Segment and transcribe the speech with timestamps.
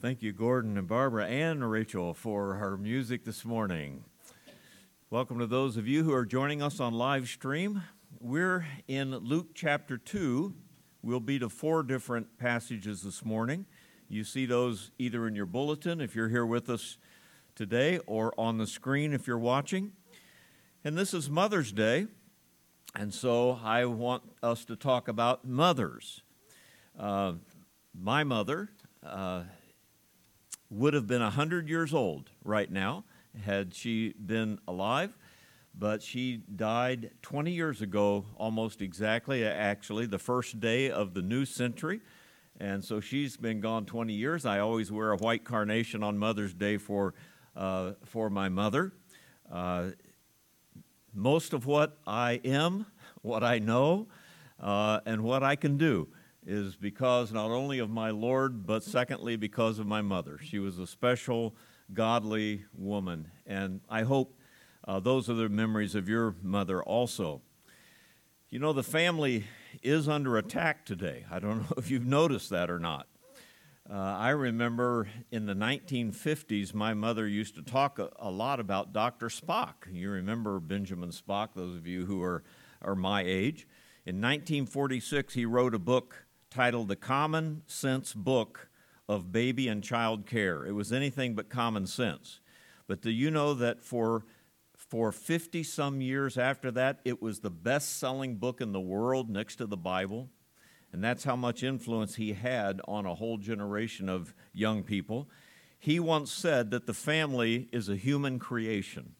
[0.00, 4.04] Thank you, Gordon and Barbara and Rachel, for her music this morning.
[5.08, 7.82] Welcome to those of you who are joining us on live stream.
[8.20, 10.52] We're in Luke chapter 2.
[11.02, 13.66] We'll be to four different passages this morning.
[14.08, 16.98] You see those either in your bulletin if you're here with us
[17.54, 19.92] today or on the screen if you're watching.
[20.84, 22.08] And this is Mother's Day,
[22.94, 26.22] and so I want us to talk about mothers.
[26.98, 27.34] Uh,
[27.94, 28.70] my mother,
[29.04, 29.44] uh,
[30.74, 33.04] would have been 100 years old right now
[33.44, 35.16] had she been alive,
[35.76, 41.44] but she died 20 years ago, almost exactly, actually, the first day of the new
[41.44, 42.00] century.
[42.58, 44.44] And so she's been gone 20 years.
[44.44, 47.14] I always wear a white carnation on Mother's Day for,
[47.56, 48.92] uh, for my mother.
[49.50, 49.90] Uh,
[51.12, 52.86] most of what I am,
[53.22, 54.08] what I know,
[54.60, 56.08] uh, and what I can do
[56.46, 60.38] is because not only of my Lord, but secondly, because of my mother.
[60.42, 61.54] She was a special,
[61.92, 63.30] godly woman.
[63.46, 64.38] And I hope
[64.86, 67.42] uh, those are the memories of your mother also.
[68.50, 69.44] You know, the family
[69.82, 71.24] is under attack today.
[71.30, 73.08] I don't know if you've noticed that or not.
[73.88, 78.94] Uh, I remember in the 1950s, my mother used to talk a, a, lot about
[78.94, 79.28] Dr.
[79.28, 79.74] Spock.
[79.92, 82.42] You remember Benjamin Spock, those of you who are,
[82.80, 83.68] are my age.
[84.06, 86.23] In 1946, he wrote a book
[86.54, 88.68] titled The Common Sense Book
[89.08, 90.64] of Baby and Child Care.
[90.64, 92.38] It was anything but common sense.
[92.86, 94.24] But do you know that for
[94.76, 99.30] for 50 some years after that, it was the best selling book in the world
[99.30, 100.28] next to the Bible.
[100.92, 105.28] And that's how much influence he had on a whole generation of young people.
[105.78, 109.14] He once said that the family is a human creation.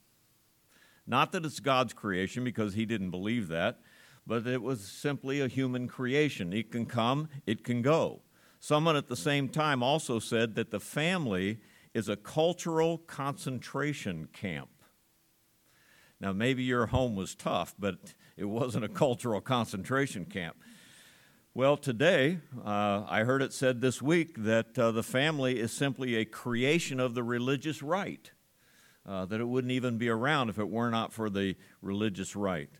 [1.07, 3.81] Not that it's God's creation, because he didn't believe that,
[4.27, 6.53] but it was simply a human creation.
[6.53, 8.22] It can come, it can go.
[8.61, 11.58] Someone at the same time also said that the family
[11.92, 14.70] is a cultural concentration camp.
[16.20, 20.57] Now, maybe your home was tough, but it wasn't a cultural concentration camp.
[21.52, 26.17] Well, today, uh, I heard it said this week that uh, the family is simply
[26.17, 28.30] a creation of the religious right,
[29.07, 32.70] uh, that it wouldn't even be around if it were not for the religious right.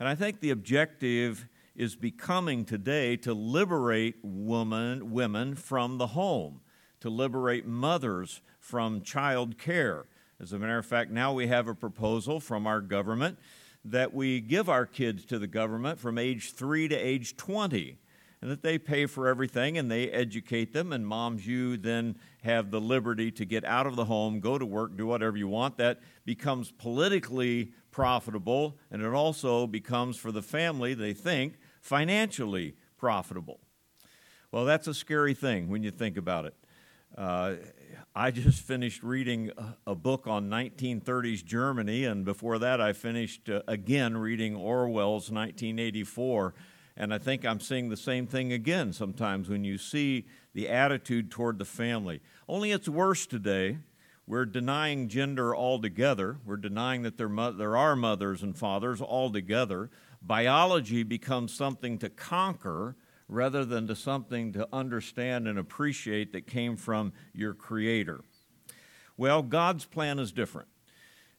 [0.00, 1.46] And I think the objective
[1.76, 6.62] is becoming today to liberate woman, women from the home,
[7.00, 10.06] to liberate mothers from child care.
[10.40, 13.38] As a matter of fact, now we have a proposal from our government
[13.84, 17.98] that we give our kids to the government from age 3 to age 20
[18.42, 22.70] and that they pay for everything and they educate them and moms you then have
[22.70, 25.76] the liberty to get out of the home go to work do whatever you want
[25.76, 33.60] that becomes politically profitable, and it also becomes for the family, they think, financially profitable.
[34.52, 36.54] Well, that's a scary thing when you think about it.
[37.16, 37.54] Uh,
[38.14, 39.50] I just finished reading
[39.86, 46.54] a, book on 1930s Germany, and before that, I finished uh, again reading Orwell's 1984.
[47.00, 51.30] And I think I'm seeing the same thing again sometimes when you see the attitude
[51.30, 52.20] toward the family.
[52.46, 53.78] Only it's worse today
[54.26, 56.36] we're denying gender altogether.
[56.44, 59.90] We're denying that there, mo- there are mothers and fathers altogether.
[60.22, 62.94] Biology becomes something to conquer
[63.28, 68.20] rather than to something to understand and appreciate that came from your Creator.
[69.16, 70.68] Well, God's plan is different.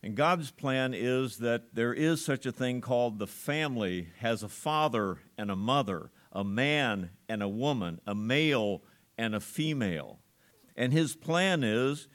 [0.03, 4.49] And God's plan is that there is such a thing called the family has a
[4.49, 8.81] father and a mother, a man and a woman, a male
[9.17, 10.19] and a female.
[10.75, 12.07] And his plan is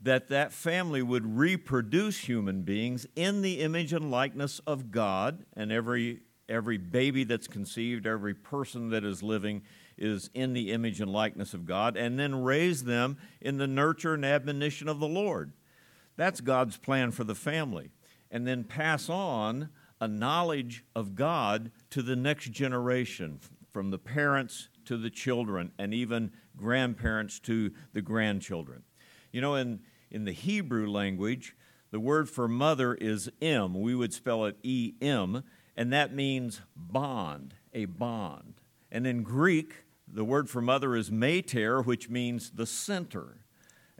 [0.00, 5.70] that that family would reproduce human beings in the image and likeness of God, and
[5.70, 9.62] every, every baby that's conceived, every person that is living
[9.98, 14.14] is in the image and likeness of God, and then raise them in the nurture
[14.14, 15.52] and admonition of the Lord.
[16.20, 17.92] That's God's plan for the family.
[18.30, 19.70] And then pass on
[20.02, 23.40] a knowledge of God to the next generation,
[23.72, 28.82] from the parents to the children, and even grandparents to the grandchildren.
[29.32, 29.80] You know, in,
[30.10, 31.56] in the Hebrew language,
[31.90, 33.80] the word for mother is M.
[33.80, 35.42] We would spell it E M,
[35.74, 38.60] and that means bond, a bond.
[38.92, 43.39] And in Greek, the word for mother is mater, which means the center.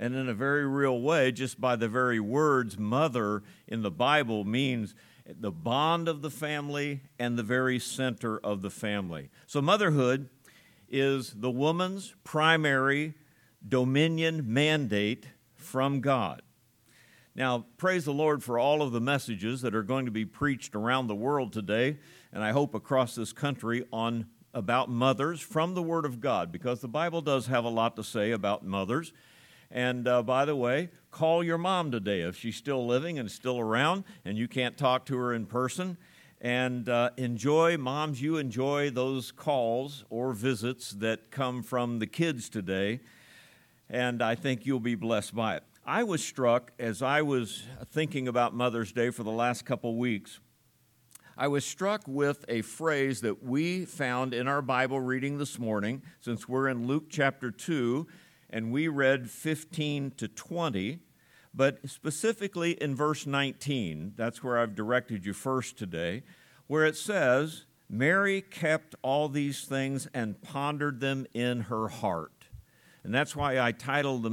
[0.01, 4.45] And in a very real way, just by the very words mother in the Bible
[4.45, 4.95] means
[5.27, 9.29] the bond of the family and the very center of the family.
[9.47, 10.31] So, motherhood
[10.89, 13.13] is the woman's primary
[13.69, 16.41] dominion mandate from God.
[17.35, 20.75] Now, praise the Lord for all of the messages that are going to be preached
[20.75, 21.99] around the world today,
[22.33, 26.81] and I hope across this country on about mothers from the Word of God because
[26.81, 29.13] the Bible does have a lot to say about mothers.
[29.71, 33.61] And uh, by the way, call your mom today if she's still living and still
[33.61, 35.97] around and you can't talk to her in person.
[36.41, 42.49] And uh, enjoy, moms, you enjoy those calls or visits that come from the kids
[42.49, 43.01] today.
[43.89, 45.65] And I think you'll be blessed by it.
[45.85, 50.41] I was struck as I was thinking about Mother's Day for the last couple weeks.
[51.37, 56.03] I was struck with a phrase that we found in our Bible reading this morning,
[56.21, 58.07] since we're in Luke chapter 2,
[58.51, 60.99] and we read 15 to 20,
[61.55, 66.23] but specifically in verse 19, that's where I've directed you first today,
[66.67, 72.47] where it says, Mary kept all these things and pondered them in her heart.
[73.03, 74.31] And that's why I titled the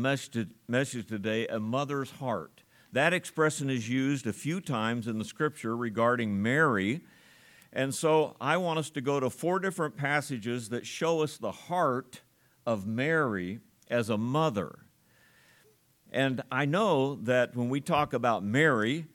[0.67, 2.63] message today, A Mother's Heart.
[2.91, 7.01] That expression is used a few times in the scripture regarding Mary.
[7.73, 11.51] And so I want us to go to four different passages that show us the
[11.51, 12.21] heart
[12.65, 14.79] of Mary as a mother.
[16.11, 19.07] And I know that when we talk about Mary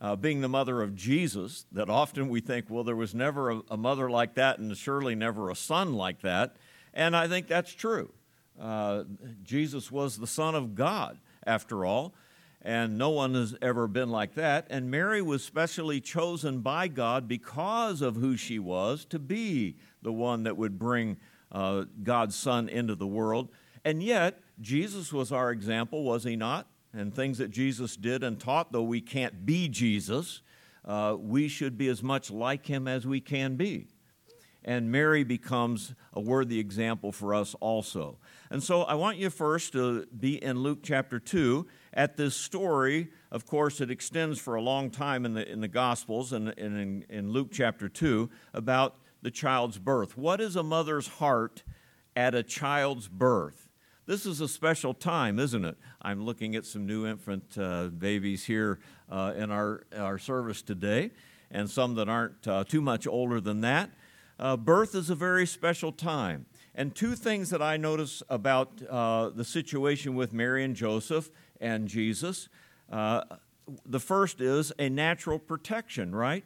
[0.00, 3.62] uh, being the mother of Jesus, that often we think, well, there was never a,
[3.70, 6.56] a mother like that and surely never a son like that.
[6.92, 8.12] And I think that's true.
[8.60, 9.04] Uh,
[9.42, 12.14] Jesus was the Son of God, after all,
[12.62, 14.66] and no one has ever been like that.
[14.70, 20.12] And Mary was specially chosen by God because of who she was to be the
[20.12, 21.18] one that would bring
[21.52, 23.50] uh, God's Son into the world.
[23.86, 26.66] And yet, Jesus was our example, was he not?
[26.92, 30.42] And things that Jesus did and taught, though we can't be Jesus,
[30.84, 33.88] uh, we should be as much like him as we can be
[34.66, 38.18] and Mary becomes a worthy example for us also.
[38.50, 43.08] And so I want you first to be in Luke chapter 2 at this story.
[43.30, 46.78] Of course, it extends for a long time in the, in the Gospels and, and
[46.78, 50.18] in, in Luke chapter 2 about the child's birth.
[50.18, 51.62] What is a mother's heart
[52.16, 53.65] at a child's birth?
[54.06, 55.76] This is a special time, isn't it?
[56.00, 58.78] I'm looking at some new infant uh, babies here
[59.10, 61.10] uh, in our, our service today,
[61.50, 63.90] and some that aren't uh, too much older than that.
[64.38, 66.46] Uh, birth is a very special time.
[66.72, 71.28] And two things that I notice about uh, the situation with Mary and Joseph
[71.60, 72.48] and Jesus.
[72.88, 73.22] Uh,
[73.84, 76.44] the first is a natural protection, right?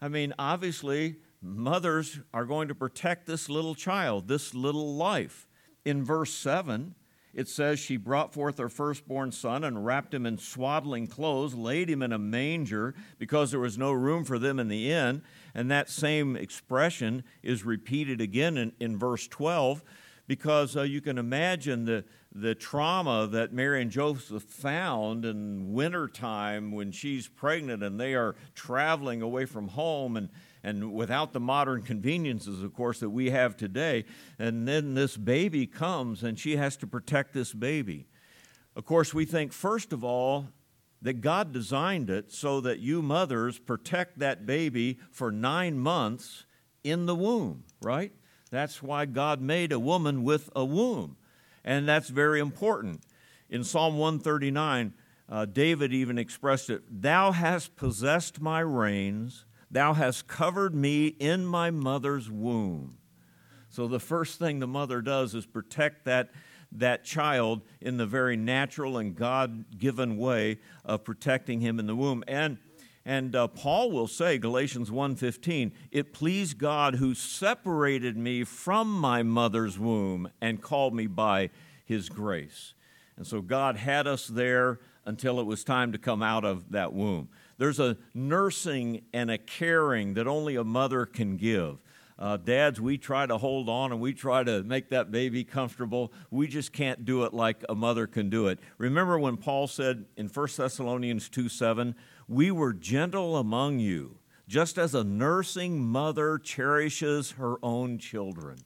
[0.00, 5.46] I mean, obviously, mothers are going to protect this little child, this little life.
[5.84, 6.94] In verse 7,
[7.34, 11.88] it says she brought forth her firstborn son and wrapped him in swaddling clothes, laid
[11.88, 15.22] him in a manger because there was no room for them in the inn.
[15.54, 19.82] And that same expression is repeated again in, in verse 12
[20.26, 26.70] because uh, you can imagine the, the trauma that Mary and Joseph found in wintertime
[26.70, 30.28] when she's pregnant and they are traveling away from home and
[30.64, 34.04] and without the modern conveniences, of course, that we have today.
[34.38, 38.06] And then this baby comes and she has to protect this baby.
[38.76, 40.48] Of course, we think, first of all,
[41.02, 46.46] that God designed it so that you mothers protect that baby for nine months
[46.84, 48.12] in the womb, right?
[48.50, 51.16] That's why God made a woman with a womb.
[51.64, 53.02] And that's very important.
[53.50, 54.94] In Psalm 139,
[55.28, 61.46] uh, David even expressed it Thou hast possessed my reins Thou hast covered me in
[61.46, 62.98] my mother's womb.
[63.70, 66.30] So the first thing the mother does is protect that,
[66.72, 71.96] that child in the very natural and God given way of protecting him in the
[71.96, 72.22] womb.
[72.28, 72.58] And,
[73.06, 79.22] and uh, Paul will say, Galatians 1.15, it pleased God who separated me from my
[79.22, 81.48] mother's womb and called me by
[81.86, 82.74] his grace.
[83.16, 86.92] And so God had us there until it was time to come out of that
[86.92, 87.30] womb.
[87.62, 91.78] There's a nursing and a caring that only a mother can give.
[92.18, 96.12] Uh, dads, we try to hold on and we try to make that baby comfortable.
[96.32, 98.58] We just can't do it like a mother can do it.
[98.78, 101.94] Remember when Paul said in 1 Thessalonians 2 7,
[102.26, 108.56] We were gentle among you, just as a nursing mother cherishes her own children.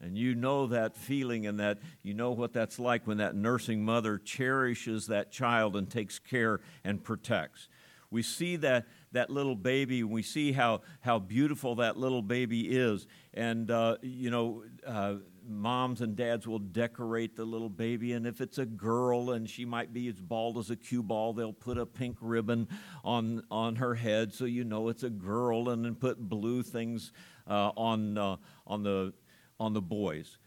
[0.00, 3.84] And you know that feeling and that you know what that's like when that nursing
[3.84, 7.68] mother cherishes that child and takes care and protects
[8.10, 12.62] we see that, that little baby, and we see how, how beautiful that little baby
[12.62, 13.06] is.
[13.34, 18.12] And, uh, you know, uh, moms and dads will decorate the little baby.
[18.12, 21.32] And if it's a girl and she might be as bald as a cue ball,
[21.32, 22.68] they'll put a pink ribbon
[23.04, 27.12] on, on her head so you know it's a girl, and then put blue things
[27.46, 28.36] uh, on, uh,
[28.66, 29.12] on, the,
[29.60, 30.38] on the boys.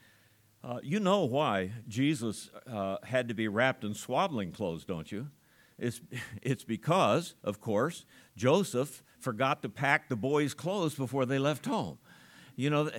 [0.64, 5.28] Uh, you know why Jesus uh, had to be wrapped in swaddling clothes, don't you?
[5.82, 6.00] It's,
[6.42, 8.06] it's because, of course,
[8.38, 11.98] Joseph forgot to pack the boys' clothes before they left home.
[12.56, 12.92] You know,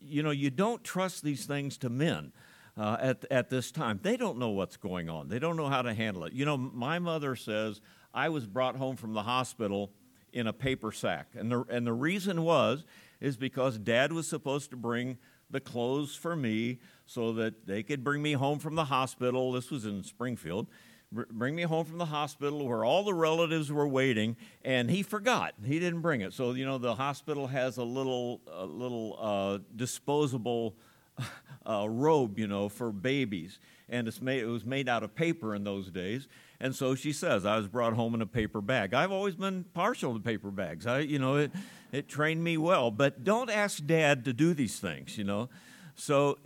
[0.00, 2.32] you know, you don't trust these things to men.
[2.74, 4.00] Uh, at, at this time.
[4.02, 5.28] They don't know what's going on.
[5.28, 6.32] They don't know how to handle it.
[6.32, 7.82] You know, my mother says
[8.14, 9.92] I was brought home from the hospital
[10.32, 11.26] in a paper sack.
[11.34, 12.86] And the, and the reason was,
[13.20, 15.18] is because dad was supposed to bring
[15.50, 19.52] the clothes for me so that they could bring me home from the hospital.
[19.52, 20.66] This was in Springfield.
[21.12, 25.52] Bring me home from the hospital where all the relatives were waiting, and he forgot.
[25.62, 26.32] He didn't bring it.
[26.32, 30.74] So, you know, the hospital has a little, a little uh, disposable
[31.68, 33.58] uh, robe, you know, for babies.
[33.88, 36.28] And it's made, it was made out of paper in those days.
[36.60, 38.94] And so she says, I was brought home in a paper bag.
[38.94, 40.86] I've always been partial to paper bags.
[40.86, 41.50] I, you know, it,
[41.90, 42.90] it trained me well.
[42.90, 45.50] But don't ask dad to do these things, you know.
[45.94, 46.38] So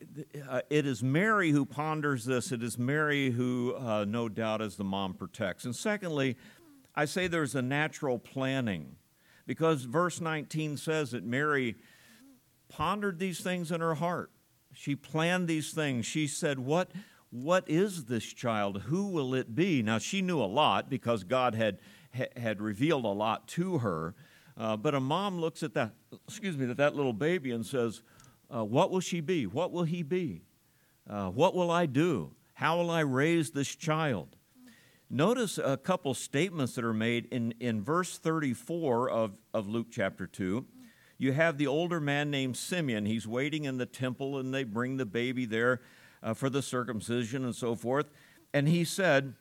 [0.49, 2.53] uh, it is Mary who ponders this.
[2.53, 5.65] It is Mary who, uh, no doubt, as the mom protects.
[5.65, 6.37] And secondly,
[6.95, 8.97] I say there's a natural planning
[9.47, 11.77] because verse 19 says that Mary
[12.69, 14.31] pondered these things in her heart.
[14.73, 16.05] She planned these things.
[16.05, 16.91] She said, What,
[17.31, 18.83] what is this child?
[18.83, 19.83] Who will it be?
[19.83, 21.79] Now, she knew a lot because God had,
[22.37, 24.15] had revealed a lot to her.
[24.57, 25.93] Uh, but a mom looks at that,
[26.27, 28.03] excuse me, at that little baby and says,
[28.55, 29.47] uh, What will she be?
[29.47, 30.43] What will he be?
[31.09, 32.33] Uh, what will I do?
[32.55, 34.37] How will I raise this child?
[35.09, 40.27] Notice a couple statements that are made in, in verse 34 of, of Luke chapter
[40.27, 40.67] 2.
[41.19, 43.07] You have the older man named Simeon.
[43.07, 45.81] He's waiting in the temple, and they bring the baby there
[46.23, 48.11] uh, for the circumcision and so forth.
[48.53, 49.35] And he said,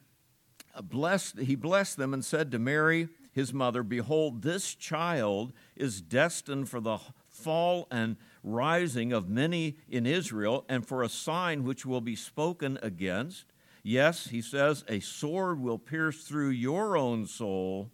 [0.83, 6.69] blessed, he blessed them and said to Mary, his mother, Behold, this child is destined
[6.69, 8.15] for the fall and
[8.45, 13.45] rising of many in Israel, and for a sign which will be spoken against.
[13.83, 17.89] Yes, he says, a sword will pierce through your own soul,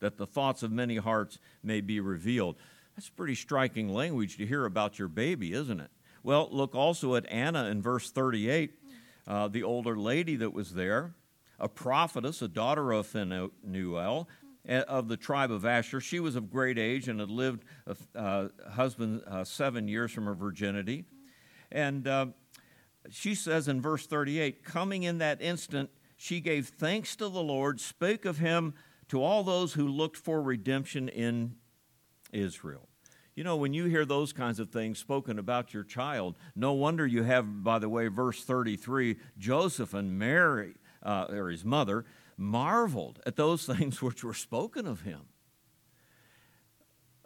[0.00, 2.56] that the thoughts of many hearts may be revealed.
[2.96, 5.90] That's pretty striking language to hear about your baby, isn't it?
[6.22, 8.74] Well, look also at Anna in verse 38,
[9.28, 11.14] uh, the older lady that was there,
[11.60, 14.28] a prophetess, a daughter of Phanuel,
[14.68, 16.00] of the tribe of Asher.
[16.00, 20.26] She was of great age and had lived a uh, husband uh, seven years from
[20.26, 21.04] her virginity.
[21.70, 22.26] And uh,
[23.10, 27.80] she says in verse 38 Coming in that instant, she gave thanks to the Lord,
[27.80, 28.74] spake of him
[29.08, 31.56] to all those who looked for redemption in
[32.32, 32.88] Israel.
[33.34, 37.06] You know, when you hear those kinds of things spoken about your child, no wonder
[37.06, 42.06] you have, by the way, verse 33 Joseph and Mary, uh, or his mother,
[42.36, 45.22] marveled at those things which were spoken of him.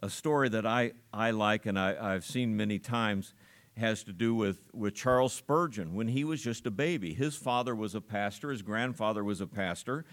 [0.02, 3.34] A story that I, I like and I, I've seen many times
[3.76, 7.14] has to do with, with Charles Spurgeon when he was just a baby.
[7.14, 10.04] His father was a pastor, his grandfather was a pastor,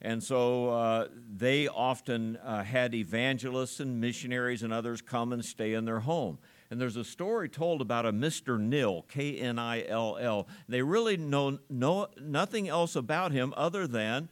[0.00, 5.72] and so uh, they often uh, had evangelists and missionaries and others come and stay
[5.72, 6.38] in their home.
[6.70, 8.60] And there's a story told about a Mr.
[8.60, 10.48] Knill, K N I L L.
[10.68, 14.28] They really know, know nothing else about him other than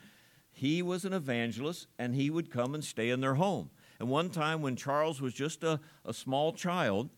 [0.62, 3.68] he was an evangelist and he would come and stay in their home.
[3.98, 7.10] And one time when Charles was just a, a small child,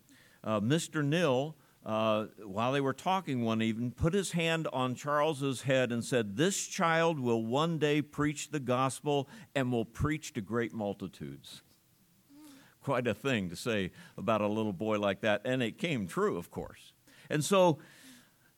[0.42, 1.04] uh, Mr.
[1.04, 6.02] Knill, uh, while they were talking one evening, put his hand on Charles's head and
[6.02, 11.60] said, This child will one day preach the gospel and will preach to great multitudes.
[12.80, 15.42] Quite a thing to say about a little boy like that.
[15.44, 16.94] And it came true, of course.
[17.28, 17.78] And so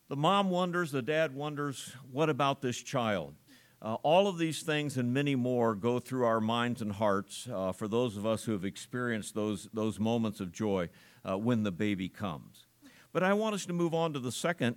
[0.09, 3.35] the mom wonders, the dad wonders, what about this child?
[3.83, 7.73] Uh, all of these things and many more go through our minds and hearts uh,
[7.73, 10.89] for those of us who have experienced those, those moments of joy
[11.29, 12.67] uh, when the baby comes.
[13.13, 14.77] But I want us to move on to the second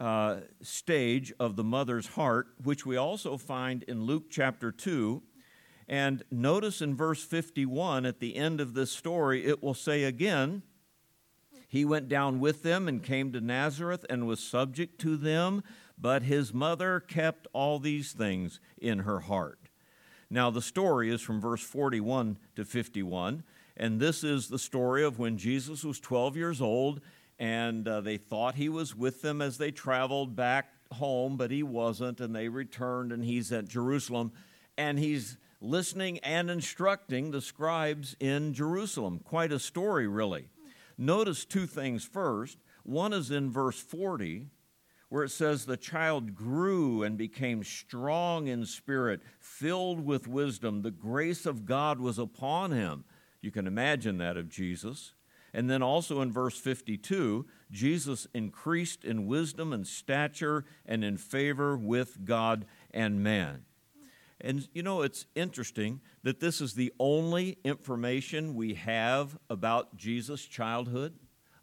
[0.00, 5.22] uh, stage of the mother's heart, which we also find in Luke chapter 2.
[5.86, 10.62] And notice in verse 51 at the end of this story, it will say again,
[11.66, 15.62] He went down with them and came to Nazareth and was subject to them
[16.00, 19.58] but his mother kept all these things in her heart.
[20.30, 23.42] Now, the story is from verse 41 to 51,
[23.76, 27.00] and this is the story of when Jesus was 12 years old,
[27.38, 31.62] and uh, they thought he was with them as they traveled back home, but he
[31.62, 34.32] wasn't, and they returned, and he's at Jerusalem,
[34.76, 39.20] and he's listening and instructing the scribes in Jerusalem.
[39.24, 40.48] Quite a story, really.
[40.96, 42.58] Notice two things first.
[42.82, 44.48] One is in verse 40
[45.08, 50.82] where it says, The child grew and became strong in spirit, filled with wisdom.
[50.82, 53.04] The grace of God was upon him.
[53.40, 55.14] You can imagine that of Jesus.
[55.54, 61.76] And then also in verse 52, Jesus increased in wisdom and stature and in favor
[61.76, 63.64] with God and man.
[64.40, 70.44] And you know, it's interesting that this is the only information we have about Jesus'
[70.44, 71.14] childhood,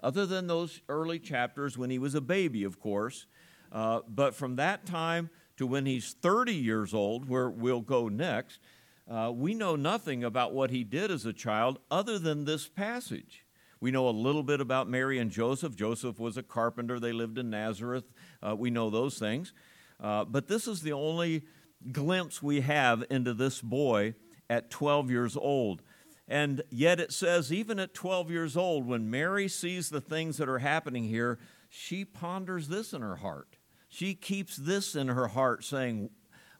[0.01, 3.27] other than those early chapters when he was a baby, of course.
[3.75, 8.61] Uh, but from that time to when he's 30 years old, where we'll go next,
[9.11, 13.45] uh, we know nothing about what he did as a child other than this passage.
[13.81, 15.75] We know a little bit about Mary and Joseph.
[15.75, 18.05] Joseph was a carpenter, they lived in Nazareth.
[18.41, 19.53] Uh, we know those things.
[19.99, 21.43] Uh, but this is the only
[21.91, 24.15] glimpse we have into this boy
[24.49, 25.81] at 12 years old.
[26.29, 30.47] And yet it says, even at 12 years old, when Mary sees the things that
[30.47, 33.57] are happening here, she ponders this in her heart.
[33.95, 36.09] She keeps this in her heart, saying,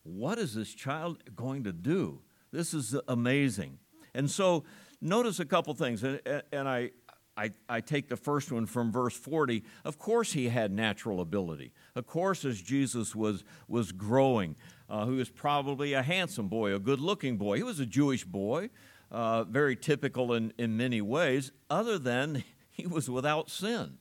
[0.04, 2.22] What is this child going to do?
[2.54, 3.80] This is amazing.
[4.13, 4.63] And so,
[5.01, 6.22] notice a couple things, and,
[6.54, 6.92] and I,
[7.36, 9.65] I, I, take the first one from verse 40.
[9.84, 11.74] Of course, he had natural ability.
[11.94, 14.56] Of course, as Jesus was, was growing,
[14.89, 17.58] uh, he was probably a handsome boy, a good looking boy.
[17.58, 18.70] He was a Jewish boy,
[19.12, 23.98] uh, very typical in, in many ways, other than he was without sin.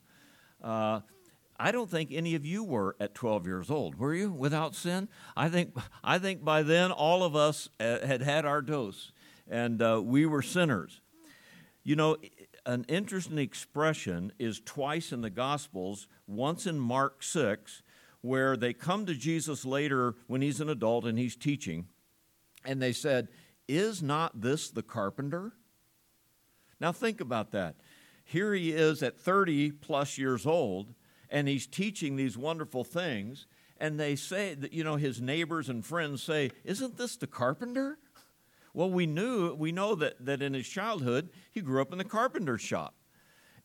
[0.63, 1.01] Uh,
[1.57, 3.97] I don't think any of you were at 12 years old.
[3.97, 5.09] Were you without sin?
[5.37, 9.13] I think, I think by then all of us uh, had had our dose
[9.49, 11.01] and uh, we were sinners.
[11.83, 12.17] You know,
[12.65, 17.83] an interesting expression is twice in the Gospels, once in Mark 6,
[18.23, 21.87] where they come to Jesus later when he's an adult and he's teaching,
[22.65, 23.29] and they said,
[23.69, 25.53] Is not this the carpenter?
[26.81, 27.77] Now think about that.
[28.25, 30.95] Here he is at 30 plus years old
[31.31, 33.47] and he's teaching these wonderful things.
[33.79, 37.99] And they say that, you know, his neighbors and friends say, Isn't this the carpenter?
[38.73, 42.05] Well, we knew, we know that, that in his childhood, he grew up in the
[42.05, 42.95] carpenter's shop.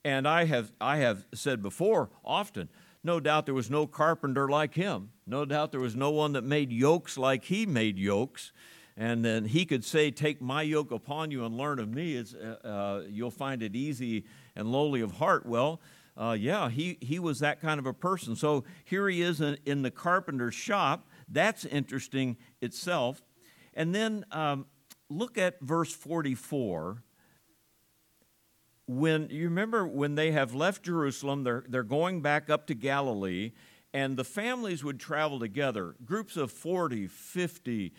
[0.05, 2.69] And I have, I have said before, often,
[3.03, 5.11] no doubt there was no carpenter like him.
[5.25, 8.51] No doubt there was no one that made yokes like he made yokes.
[8.95, 12.15] And then he could say, Take my yoke upon you and learn of me.
[12.15, 14.25] It's, uh, uh, you'll find it easy
[14.55, 15.45] and lowly of heart.
[15.45, 15.79] Well,
[16.19, 18.35] uh, yeah, he, he was that kind of a person.
[18.35, 21.07] So here he is in, in the carpenter's shop.
[21.29, 23.21] That's interesting itself.
[23.73, 24.65] And then um,
[25.09, 27.03] look at verse 44.
[28.87, 33.53] When you remember when they have left Jerusalem, they're, they're going back up to Galilee,
[33.93, 37.93] and the families would travel together, groups of 40, 50,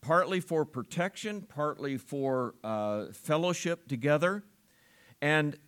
[0.00, 4.44] partly for protection, partly for uh, fellowship together.
[5.20, 5.58] And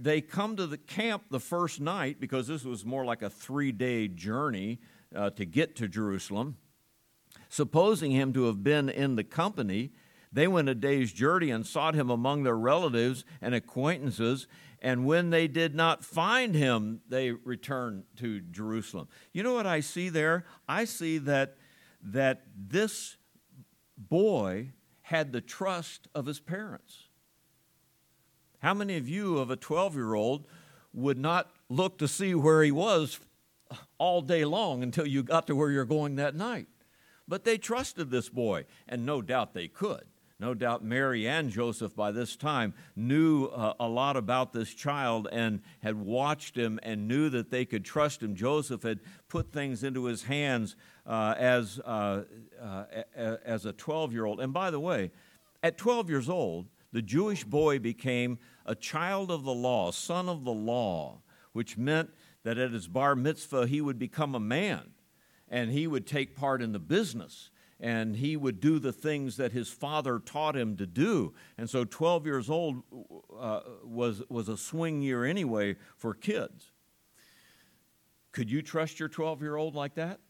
[0.00, 3.72] they come to the camp the first night because this was more like a three
[3.72, 4.80] day journey
[5.14, 6.56] uh, to get to Jerusalem.
[7.48, 9.92] Supposing him to have been in the company,
[10.32, 14.46] they went a day's journey and sought him among their relatives and acquaintances.
[14.80, 19.08] And when they did not find him, they returned to Jerusalem.
[19.32, 20.46] You know what I see there?
[20.66, 21.56] I see that,
[22.02, 23.16] that this
[23.96, 27.01] boy had the trust of his parents.
[28.62, 30.46] How many of you of a 12 year old
[30.94, 33.18] would not look to see where he was
[33.98, 36.68] all day long until you got to where you're going that night?
[37.26, 40.04] But they trusted this boy, and no doubt they could.
[40.38, 45.28] No doubt Mary and Joseph by this time knew uh, a lot about this child
[45.30, 48.34] and had watched him and knew that they could trust him.
[48.34, 52.24] Joseph had put things into his hands uh, as, uh,
[52.60, 52.84] uh
[53.44, 54.40] as a 12 year old.
[54.40, 55.10] And by the way,
[55.62, 60.44] at 12 years old, the Jewish boy became a child of the law, son of
[60.44, 61.22] the law,
[61.52, 62.10] which meant
[62.44, 64.90] that at his bar mitzvah he would become a man
[65.48, 69.52] and he would take part in the business and he would do the things that
[69.52, 71.34] his father taught him to do.
[71.58, 72.82] And so 12 years old
[73.38, 76.70] uh, was, was a swing year anyway for kids.
[78.30, 80.20] Could you trust your 12 year old like that?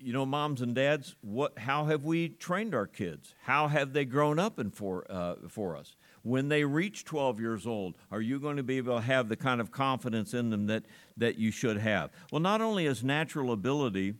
[0.00, 3.34] you know, moms and dads, what, how have we trained our kids?
[3.42, 5.94] How have they grown up in for, uh, for us?
[6.22, 9.36] When they reach 12 years old, are you going to be able to have the
[9.36, 10.84] kind of confidence in them that,
[11.16, 12.10] that you should have?
[12.30, 14.14] Well, not only his natural ability,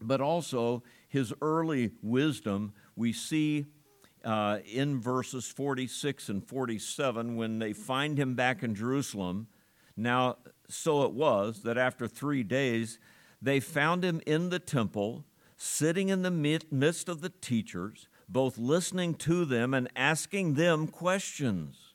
[0.00, 3.66] but also his early wisdom, we see
[4.24, 9.48] uh, in verses 46 and 47 when they find him back in Jerusalem.
[9.96, 10.36] Now,
[10.68, 12.98] so it was that after three days,
[13.40, 15.24] they found him in the temple,
[15.56, 21.94] sitting in the midst of the teachers, both listening to them and asking them questions.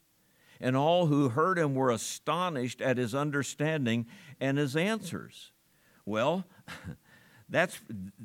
[0.59, 4.07] And all who heard him were astonished at his understanding
[4.39, 5.51] and his answers.
[6.05, 6.45] Well,
[7.49, 7.79] that's,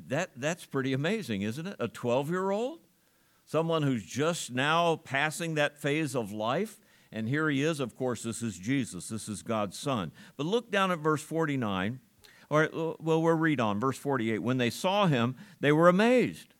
[0.07, 1.75] that, that's pretty amazing, isn't it?
[1.79, 2.79] A 12 year old?
[3.45, 6.79] Someone who's just now passing that phase of life.
[7.11, 10.11] And here he is, of course, this is Jesus, this is God's Son.
[10.37, 11.99] But look down at verse 49.
[12.51, 14.39] Or, well, we'll read on, verse 48.
[14.39, 16.53] When they saw him, they were amazed.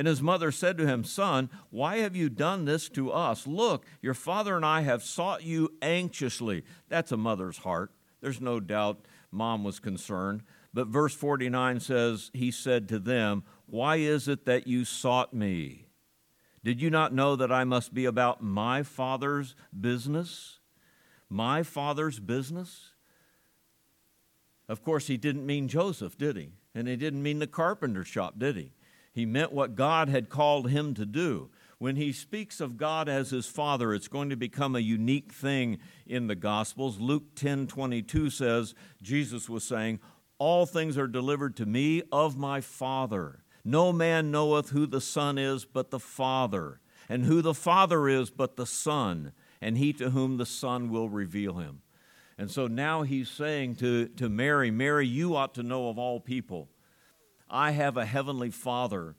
[0.00, 3.46] And his mother said to him, Son, why have you done this to us?
[3.46, 6.64] Look, your father and I have sought you anxiously.
[6.88, 7.92] That's a mother's heart.
[8.22, 10.42] There's no doubt mom was concerned.
[10.72, 15.88] But verse 49 says, He said to them, Why is it that you sought me?
[16.64, 20.60] Did you not know that I must be about my father's business?
[21.28, 22.94] My father's business?
[24.66, 26.52] Of course, he didn't mean Joseph, did he?
[26.74, 28.72] And he didn't mean the carpenter shop, did he?
[29.12, 31.50] He meant what God had called him to do.
[31.78, 35.78] When he speaks of God as his father, it's going to become a unique thing
[36.06, 37.00] in the Gospels.
[37.00, 39.98] Luke 10 22 says, Jesus was saying,
[40.38, 43.44] All things are delivered to me of my Father.
[43.64, 48.30] No man knoweth who the Son is but the Father, and who the Father is
[48.30, 51.80] but the Son, and he to whom the Son will reveal him.
[52.36, 56.20] And so now he's saying to, to Mary, Mary, you ought to know of all
[56.20, 56.68] people
[57.50, 59.16] I have a heavenly Father,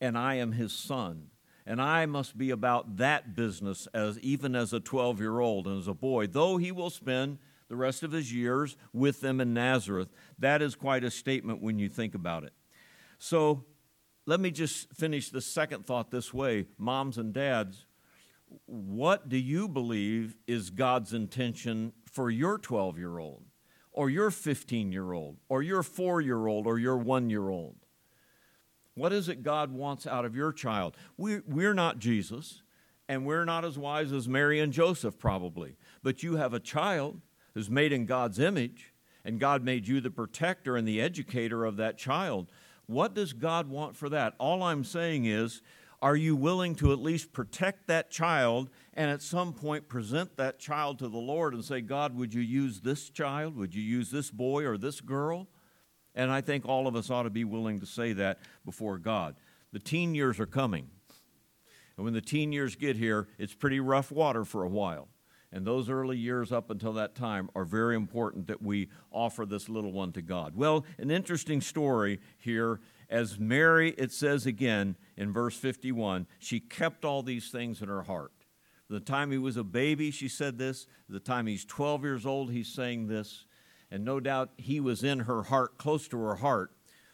[0.00, 1.28] and I am his son.
[1.66, 5.78] And I must be about that business as even as a 12 year old and
[5.78, 9.54] as a boy, though he will spend the rest of his years with them in
[9.54, 10.08] Nazareth.
[10.38, 12.52] That is quite a statement when you think about it.
[13.18, 13.64] So
[14.26, 17.86] let me just finish the second thought this way moms and dads,
[18.66, 23.44] what do you believe is God's intention for your 12 year old?
[23.94, 27.76] Or your 15 year old, or your four year old, or your one year old?
[28.94, 30.96] What is it God wants out of your child?
[31.16, 32.62] We, we're not Jesus,
[33.08, 35.76] and we're not as wise as Mary and Joseph, probably.
[36.02, 37.20] But you have a child
[37.54, 38.92] who's made in God's image,
[39.24, 42.50] and God made you the protector and the educator of that child.
[42.86, 44.34] What does God want for that?
[44.38, 45.62] All I'm saying is,
[46.02, 50.58] are you willing to at least protect that child and at some point present that
[50.58, 53.56] child to the Lord and say, God, would you use this child?
[53.56, 55.48] Would you use this boy or this girl?
[56.14, 59.36] And I think all of us ought to be willing to say that before God.
[59.72, 60.88] The teen years are coming.
[61.96, 65.08] And when the teen years get here, it's pretty rough water for a while.
[65.52, 69.68] And those early years up until that time are very important that we offer this
[69.68, 70.56] little one to God.
[70.56, 72.80] Well, an interesting story here
[73.14, 78.02] as Mary, it says again in verse 51, she kept all these things in her
[78.02, 78.32] heart.
[78.90, 80.88] The time he was a baby, she said this.
[81.08, 83.44] The time he's 12 years old, he's saying this.
[83.88, 86.72] And no doubt he was in her heart, close to her heart,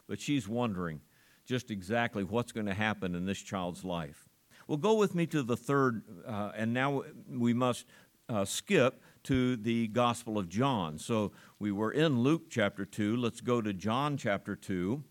[0.09, 1.03] but she's wondering
[1.45, 4.31] just exactly what's going to happen in this child's life.
[4.67, 7.85] Well, go with me to the third, uh, and now we must
[8.27, 10.97] uh, skip to the Gospel of John.
[10.97, 13.17] So we were in Luke chapter 2.
[13.17, 15.05] Let's go to John chapter 2.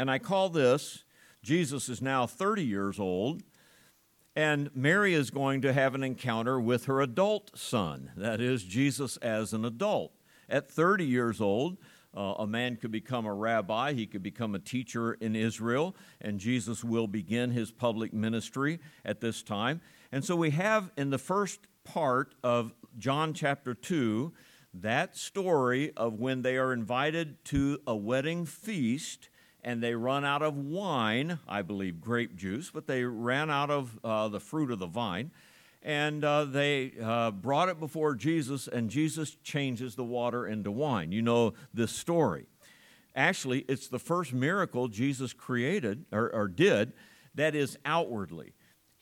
[0.00, 1.04] And I call this
[1.42, 3.42] Jesus is now 30 years old,
[4.34, 8.10] and Mary is going to have an encounter with her adult son.
[8.16, 10.14] That is, Jesus as an adult.
[10.48, 11.76] At 30 years old,
[12.16, 16.40] uh, a man could become a rabbi, he could become a teacher in Israel, and
[16.40, 19.82] Jesus will begin his public ministry at this time.
[20.10, 24.32] And so we have in the first part of John chapter 2
[24.72, 29.28] that story of when they are invited to a wedding feast
[29.62, 33.98] and they run out of wine, I believe grape juice, but they ran out of
[34.02, 35.30] uh, the fruit of the vine.
[35.82, 41.10] And uh, they uh, brought it before Jesus, and Jesus changes the water into wine.
[41.10, 42.46] You know this story.
[43.16, 46.92] Actually, it's the first miracle Jesus created or, or did
[47.34, 48.52] that is outwardly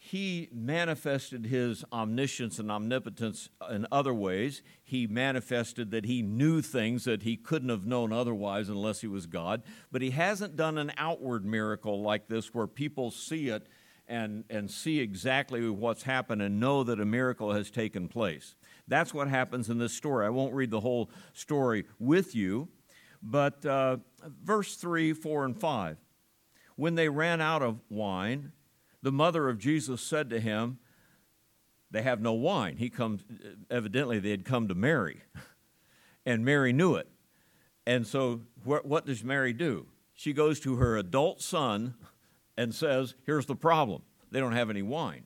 [0.09, 4.63] he manifested his omniscience and omnipotence in other ways.
[4.83, 9.27] He manifested that he knew things that he couldn't have known otherwise unless he was
[9.27, 9.63] God.
[9.93, 13.67] But he hasn't done an outward miracle like this where people see it
[14.07, 18.55] and, and see exactly what's happened and know that a miracle has taken place.
[18.87, 20.25] That's what happens in this story.
[20.25, 22.69] I won't read the whole story with you,
[23.23, 23.99] but uh,
[24.43, 25.99] verse 3, 4, and 5.
[26.77, 28.53] When they ran out of wine,
[29.03, 30.79] the mother of Jesus said to him,
[31.91, 32.77] They have no wine.
[32.77, 33.23] He comes,
[33.71, 35.23] evidently, they had come to Mary,
[36.27, 37.09] and Mary knew it.
[37.87, 39.87] And so, wh- what does Mary do?
[40.15, 41.95] She goes to her adult son
[42.57, 45.25] and says, Here's the problem they don't have any wine.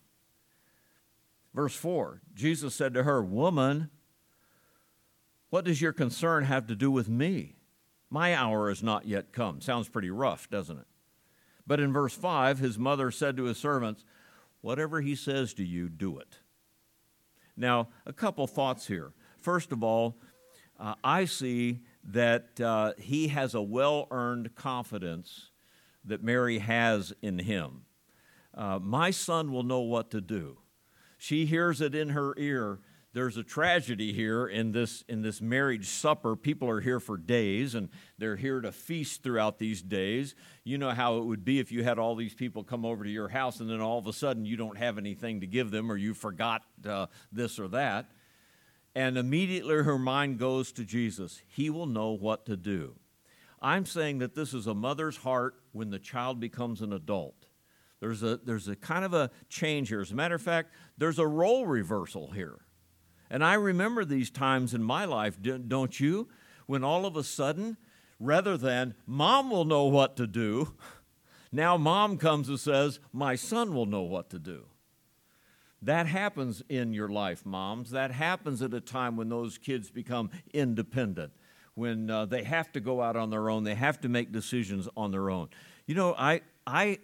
[1.54, 3.90] Verse 4 Jesus said to her, Woman,
[5.50, 7.56] what does your concern have to do with me?
[8.08, 9.60] My hour has not yet come.
[9.60, 10.86] Sounds pretty rough, doesn't it?
[11.66, 14.04] But in verse 5, his mother said to his servants,
[14.60, 16.38] Whatever he says to you, do it.
[17.56, 19.12] Now, a couple thoughts here.
[19.40, 20.16] First of all,
[20.78, 25.50] uh, I see that uh, he has a well earned confidence
[26.04, 27.82] that Mary has in him.
[28.54, 30.58] Uh, my son will know what to do.
[31.18, 32.80] She hears it in her ear
[33.14, 36.34] there's a tragedy here in this in this marriage supper.
[36.34, 40.34] People are here for days and they're here to feast throughout these days.
[40.64, 43.10] You know how it would be if you had all these people come over to
[43.10, 45.92] your house and then all of a sudden you don't have anything to give them
[45.92, 48.10] or you forgot uh, this or that.
[48.94, 51.42] And immediately her mind goes to jesus.
[51.46, 52.94] He will know what to do.
[53.60, 57.46] I'm saying that this is a mother's heart when the child becomes an adult.
[58.00, 60.00] There's a, there's a kind of a change here.
[60.00, 62.62] As a matter of fact, there's a role reversal here.
[63.32, 66.28] And I remember these times in my life, don't you?
[66.66, 67.78] When all of a sudden,
[68.20, 70.74] rather than mom will know what to do,
[71.52, 74.66] now mom comes and says, my son will know what to do.
[75.80, 77.90] That happens in your life, moms.
[77.92, 81.32] That happens at a time when those kids become independent,
[81.74, 84.90] when uh, they have to go out on their own, they have to make decisions
[84.94, 85.48] on their own.
[85.86, 86.98] You know, I, I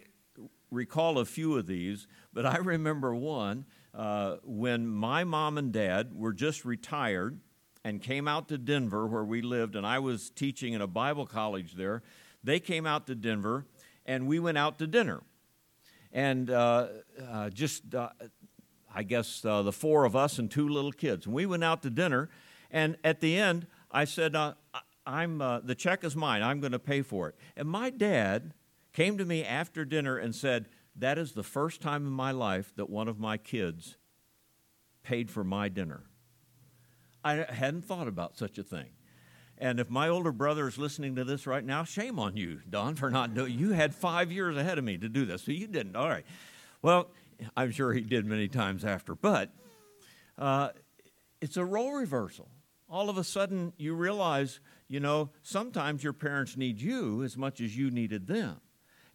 [0.70, 3.64] recall a few of these, but I remember one
[3.98, 7.40] uh, when my mom and dad were just retired
[7.84, 11.26] and came out to Denver, where we lived, and I was teaching in a Bible
[11.26, 12.04] college there.
[12.44, 13.66] They came out to Denver,
[14.06, 15.22] and we went out to dinner.
[16.12, 16.86] And uh,
[17.28, 18.10] uh, just, uh,
[18.94, 21.26] I guess, uh, the four of us and two little kids.
[21.26, 22.30] And we went out to dinner,
[22.70, 24.36] and at the end, I said,
[25.06, 26.42] I'm, the check is mine.
[26.42, 27.34] I'm going to pay for it.
[27.56, 28.54] And my dad
[28.92, 32.72] came to me after dinner and said, that is the first time in my life
[32.76, 33.96] that one of my kids
[35.02, 36.02] paid for my dinner.
[37.24, 38.90] I hadn't thought about such a thing.
[39.60, 42.94] And if my older brother is listening to this right now, shame on you, Don,
[42.94, 43.58] for not doing.
[43.58, 45.96] You had five years ahead of me to do this, so you didn't.
[45.96, 46.24] All right.
[46.80, 47.10] Well,
[47.56, 49.50] I'm sure he did many times after, but
[50.36, 50.70] uh,
[51.40, 52.48] it's a role reversal.
[52.88, 57.60] All of a sudden, you realize, you know, sometimes your parents need you as much
[57.60, 58.60] as you needed them.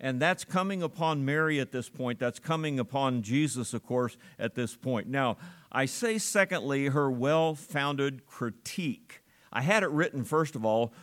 [0.04, 2.20] And that's coming upon Mary at this point.
[2.20, 5.08] That's coming upon Jesus, of course, at this point.
[5.08, 5.38] Now,
[5.72, 9.24] I say, secondly, her well founded critique.
[9.54, 10.94] I had it written, first of all,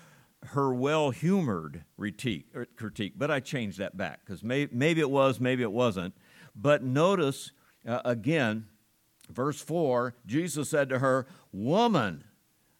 [0.49, 5.41] her well humored er, critique, but I changed that back because may, maybe it was,
[5.41, 6.15] maybe it wasn't.
[6.55, 7.53] But notice
[7.89, 8.67] uh, again,
[9.31, 12.25] verse 4 Jesus said to her, Woman.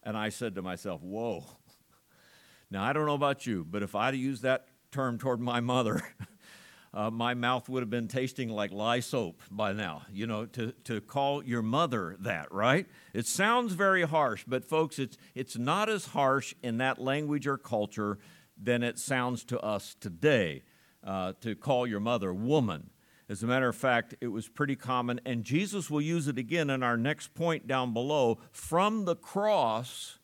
[0.03, 1.45] And I said to myself, Whoa.
[2.71, 6.03] Now, I don't know about you, but if I'd used that term toward my mother,
[6.95, 10.03] uh, my mouth would have been tasting like lye soap by now.
[10.13, 12.87] You know, to, to call your mother that, right?
[13.13, 17.59] It sounds very harsh, but folks, it's, it's not as harsh in that language or
[17.59, 18.19] culture
[18.61, 20.63] than it sounds to us today
[21.05, 22.91] uh, to call your mother woman.
[23.29, 26.69] As a matter of fact, it was pretty common, and Jesus will use it again
[26.69, 30.19] in our next point down below from the cross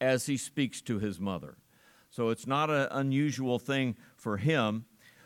[0.00, 1.56] as he speaks to his mother.
[2.14, 4.84] So it's not an unusual thing for him,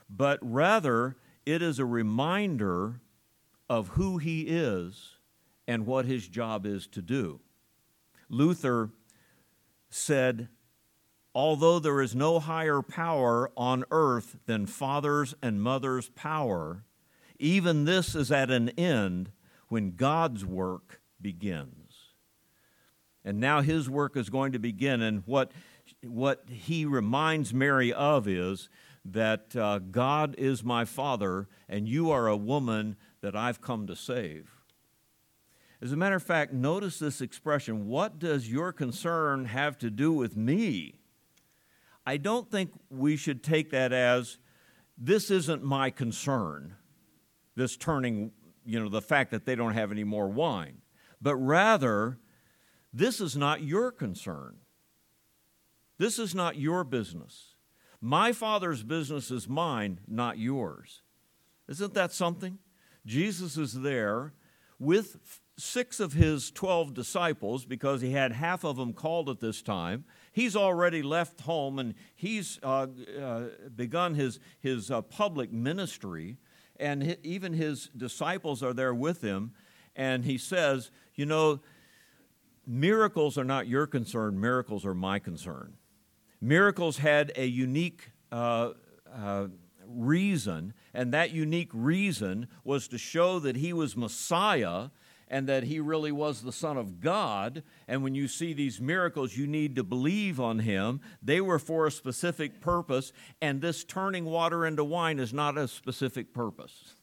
[0.08, 3.02] but rather it is a reminder
[3.68, 5.16] of who he is
[5.66, 7.40] and what his job is to do.
[8.30, 8.88] Luther
[9.90, 10.48] said,
[11.34, 16.84] Although there is no higher power on earth than fathers and mothers' power,
[17.38, 19.30] even this is at an end
[19.68, 22.14] when God's work begins.
[23.26, 25.52] And now his work is going to begin, and what
[26.04, 28.68] what he reminds Mary of is
[29.04, 33.96] that uh, God is my father, and you are a woman that I've come to
[33.96, 34.50] save.
[35.80, 40.12] As a matter of fact, notice this expression what does your concern have to do
[40.12, 41.00] with me?
[42.04, 44.38] I don't think we should take that as
[44.96, 46.74] this isn't my concern,
[47.54, 48.32] this turning,
[48.64, 50.78] you know, the fact that they don't have any more wine,
[51.20, 52.18] but rather,
[52.92, 54.56] this is not your concern.
[55.98, 57.54] This is not your business.
[58.00, 61.02] My Father's business is mine, not yours.
[61.68, 62.58] Isn't that something?
[63.04, 64.32] Jesus is there
[64.78, 69.60] with six of his 12 disciples because he had half of them called at this
[69.60, 70.04] time.
[70.30, 72.86] He's already left home and he's uh,
[73.20, 73.42] uh,
[73.74, 76.38] begun his, his uh, public ministry,
[76.78, 79.52] and even his disciples are there with him.
[79.96, 81.58] And he says, You know,
[82.64, 85.74] miracles are not your concern, miracles are my concern.
[86.40, 88.70] Miracles had a unique uh,
[89.12, 89.48] uh,
[89.86, 94.90] reason, and that unique reason was to show that he was Messiah
[95.30, 97.62] and that he really was the Son of God.
[97.86, 101.00] And when you see these miracles, you need to believe on him.
[101.22, 105.68] They were for a specific purpose, and this turning water into wine is not a
[105.68, 106.94] specific purpose.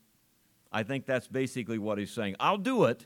[0.72, 2.36] I think that's basically what he's saying.
[2.40, 3.06] I'll do it,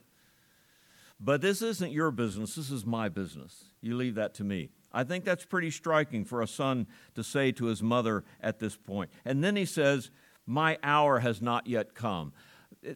[1.19, 3.65] but this isn't your business, this is my business.
[3.81, 4.69] You leave that to me.
[4.91, 8.75] I think that's pretty striking for a son to say to his mother at this
[8.75, 9.11] point.
[9.25, 10.11] And then he says,
[10.45, 12.33] My hour has not yet come.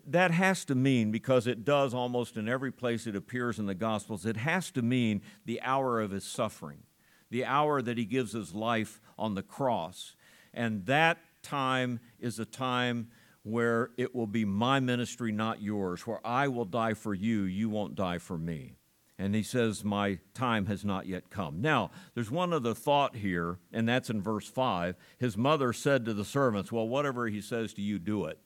[0.08, 3.75] that has to mean, because it does almost in every place it appears in the
[3.75, 6.84] Gospels, it has to mean the hour of his suffering,
[7.29, 10.15] the hour that he gives his life on the cross.
[10.53, 13.10] And that time is a time
[13.43, 17.69] where it will be my ministry, not yours, where I will die for you, you
[17.69, 18.77] won't die for me.
[19.17, 21.62] And he says, My time has not yet come.
[21.62, 24.95] Now, there's one other thought here, and that's in verse 5.
[25.19, 28.39] His mother said to the servants, Well, whatever he says to you, do it.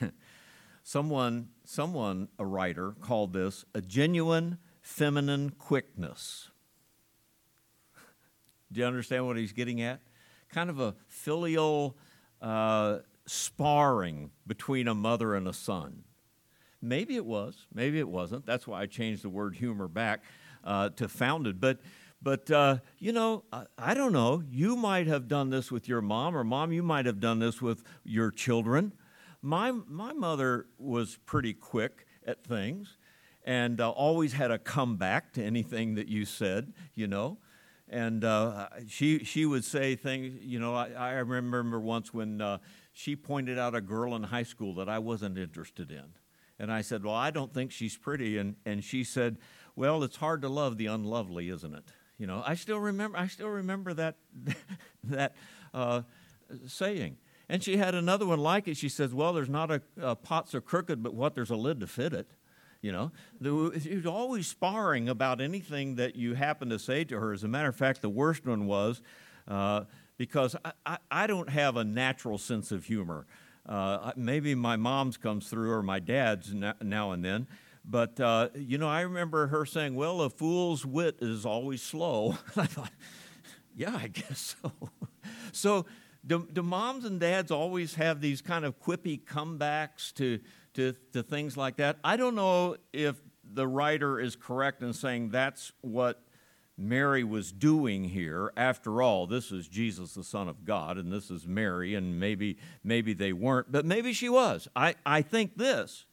[0.82, 6.50] someone, someone, a writer, called this a genuine feminine quickness.
[8.70, 10.00] Do you understand what he's getting at?
[10.50, 11.96] Kind of a filial
[12.40, 16.04] uh, sparring between a mother and a son.
[16.82, 18.44] Maybe it was, maybe it wasn't.
[18.44, 20.22] That's why I changed the word humor back
[20.64, 21.60] uh, to founded.
[21.60, 21.80] But,
[22.20, 24.42] but uh, you know, I, I don't know.
[24.50, 27.62] You might have done this with your mom, or mom, you might have done this
[27.62, 28.92] with your children.
[29.40, 32.96] My, my mother was pretty quick at things
[33.44, 37.38] and uh, always had a comeback to anything that you said, you know.
[37.88, 42.58] And uh, she, she would say things, you know, I, I remember once when uh,
[42.92, 46.04] she pointed out a girl in high school that I wasn't interested in.
[46.58, 48.38] And I said, Well, I don't think she's pretty.
[48.38, 49.38] And, and she said,
[49.76, 51.84] Well, it's hard to love the unlovely, isn't it?
[52.18, 54.16] You know, I still remember, I still remember that,
[55.04, 55.34] that
[55.74, 56.02] uh,
[56.66, 57.16] saying.
[57.48, 58.76] And she had another one like it.
[58.76, 61.34] She says, Well, there's not a, a pot so crooked, but what?
[61.34, 62.30] There's a lid to fit it.
[62.80, 63.12] You know,
[63.80, 67.32] she was always sparring about anything that you happen to say to her.
[67.32, 69.00] As a matter of fact, the worst one was
[69.46, 69.84] uh,
[70.16, 73.26] because I, I, I, don't have a natural sense of humor.
[73.66, 77.46] Uh, maybe my mom's comes through or my dad's now and then.
[77.84, 82.36] But, uh, you know, I remember her saying, Well, a fool's wit is always slow.
[82.56, 82.92] I thought,
[83.74, 84.72] Yeah, I guess so.
[85.52, 85.86] so,
[86.24, 90.38] do, do moms and dads always have these kind of quippy comebacks to,
[90.74, 91.98] to, to things like that?
[92.04, 96.22] I don't know if the writer is correct in saying that's what
[96.82, 98.52] Mary was doing here.
[98.56, 102.58] After all, this is Jesus, the Son of God, and this is Mary, and maybe,
[102.82, 104.68] maybe they weren't, but maybe she was.
[104.74, 106.06] I, I think this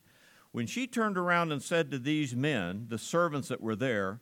[0.52, 4.20] when she turned around and said to these men, the servants that were there,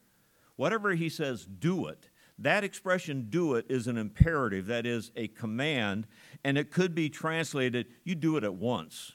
[0.57, 5.27] whatever he says, do it that expression, do it, is an imperative, that is a
[5.27, 6.07] command,
[6.43, 9.13] and it could be translated, you do it at once.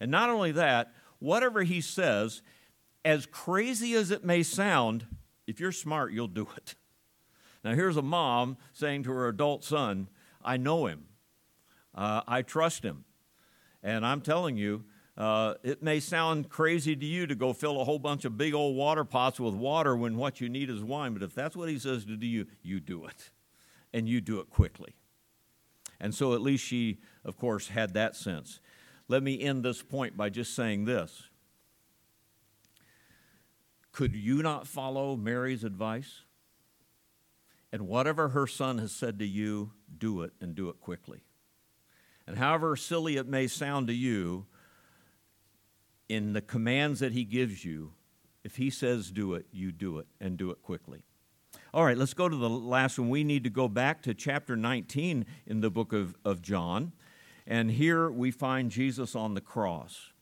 [0.00, 2.42] And not only that, whatever he says,
[3.04, 5.06] as crazy as it may sound,
[5.48, 6.76] if you're smart, you'll do it.
[7.64, 10.08] Now, here's a mom saying to her adult son,
[10.44, 11.06] I know him,
[11.94, 13.04] uh, I trust him.
[13.82, 14.84] And I'm telling you,
[15.16, 18.54] uh, it may sound crazy to you to go fill a whole bunch of big
[18.54, 21.68] old water pots with water when what you need is wine, but if that's what
[21.68, 23.30] he says to do, you, you do it.
[23.92, 24.94] And you do it quickly.
[25.98, 28.60] And so at least she, of course, had that sense.
[29.08, 31.27] Let me end this point by just saying this.
[33.98, 36.22] Could you not follow Mary's advice?
[37.72, 41.24] And whatever her son has said to you, do it and do it quickly.
[42.24, 44.46] And however silly it may sound to you,
[46.08, 47.90] in the commands that he gives you,
[48.44, 51.02] if he says do it, you do it and do it quickly.
[51.74, 53.08] All right, let's go to the last one.
[53.08, 56.92] We need to go back to chapter 19 in the book of, of John.
[57.48, 60.12] And here we find Jesus on the cross.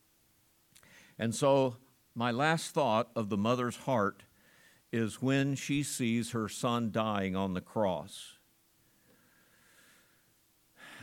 [1.19, 1.77] And so,
[2.17, 4.23] my last thought of the mother's heart
[4.91, 8.39] is when she sees her son dying on the cross.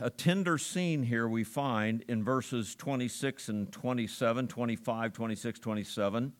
[0.00, 6.32] A tender scene here we find in verses 26 and 27, 25, 26, 27,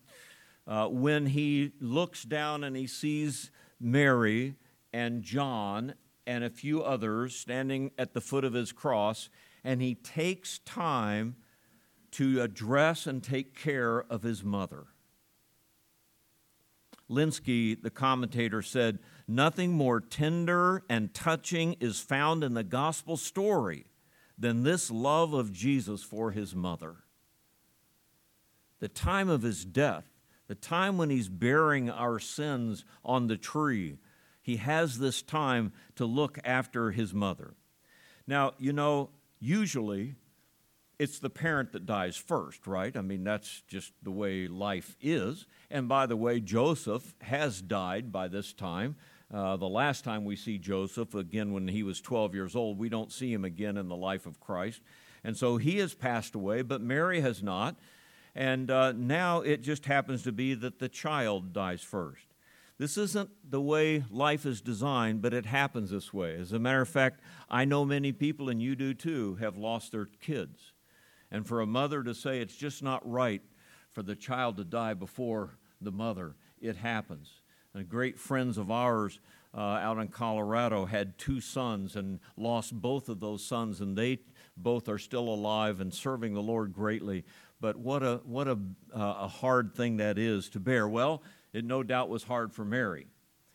[0.67, 4.57] uh, when he looks down and he sees Mary
[4.93, 5.95] and John
[6.27, 9.29] and a few others standing at the foot of his cross,
[9.63, 11.37] and he takes time
[12.15, 14.85] to address and take care of his mother.
[17.11, 23.87] Lenski, the commentator, said, Nothing more tender and touching is found in the gospel story
[24.39, 26.97] than this love of Jesus for his mother.
[28.81, 30.05] The time of his death,
[30.47, 33.99] the time when he's bearing our sins on the tree,
[34.43, 37.55] he has this time to look after his mother.
[38.27, 40.17] Now, you know, usually
[40.99, 42.97] it's the parent that dies first, right?
[42.97, 45.47] I mean, that's just the way life is.
[45.71, 48.97] And by the way, Joseph has died by this time.
[49.33, 52.89] Uh, the last time we see Joseph, again, when he was 12 years old, we
[52.89, 54.81] don't see him again in the life of Christ.
[55.25, 57.77] And so he has passed away, but Mary has not.
[58.35, 62.27] And uh, now it just happens to be that the child dies first.
[62.77, 66.35] This isn't the way life is designed, but it happens this way.
[66.37, 69.93] As a matter of fact, I know many people, and you do too, have lost
[69.93, 70.74] their kids.
[71.35, 73.43] And for a mother to say it's just not right
[73.91, 77.41] for the child to die before the mother, it happens.
[77.75, 79.19] And great friends of ours
[79.53, 84.21] uh, out in Colorado had two sons and lost both of those sons, and they
[84.57, 87.25] both are still alive and serving the Lord greatly.
[87.61, 88.57] But what a what a,
[88.95, 90.89] uh, a hard thing that is to bear.
[90.89, 91.21] Well,
[91.53, 93.09] it no doubt was hard for Mary,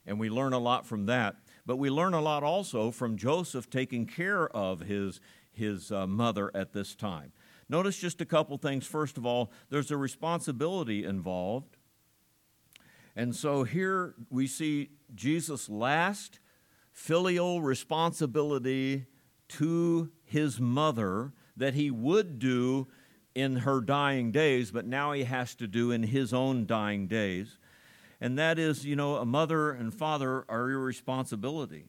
[0.05, 1.37] and we learn a lot from that.
[1.65, 5.21] But we learn a lot also from Joseph taking care of his
[5.53, 7.31] his uh, mother at this time.
[7.69, 8.85] Notice just a couple things.
[8.87, 11.77] First of all, there's a responsibility involved.
[13.15, 16.39] And so here we see Jesus' last
[16.91, 19.05] filial responsibility
[19.49, 22.87] to his mother that he would do
[23.35, 27.57] in her dying days, but now he has to do in his own dying days.
[28.19, 31.85] And that is, you know, a mother and father are your responsibility.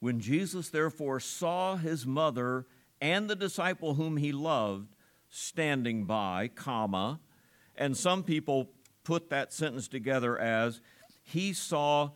[0.00, 2.66] When Jesus therefore saw his mother
[3.00, 4.93] and the disciple whom he loved
[5.36, 7.18] standing by, comma,
[7.74, 8.70] and some people
[9.02, 10.80] put that sentence together as
[11.24, 12.10] he saw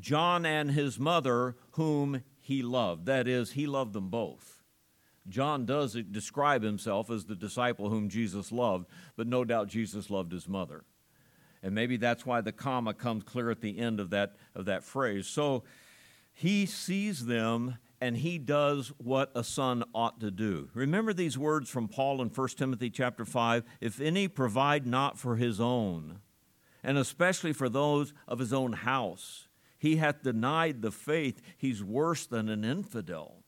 [0.00, 3.06] John and his mother whom he loved.
[3.06, 4.60] That is, he loved them both.
[5.28, 10.32] John does describe himself as the disciple whom Jesus loved, but no doubt Jesus loved
[10.32, 10.84] his mother.
[11.62, 14.82] And maybe that's why the comma comes clear at the end of that, of that
[14.82, 15.28] phrase.
[15.28, 15.62] So
[16.32, 20.68] he sees them and he does what a son ought to do.
[20.74, 25.36] Remember these words from Paul in 1 Timothy chapter 5 if any provide not for
[25.36, 26.20] his own,
[26.82, 32.26] and especially for those of his own house, he hath denied the faith, he's worse
[32.26, 33.42] than an infidel.